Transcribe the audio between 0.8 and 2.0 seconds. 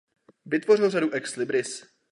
řadu ex libris.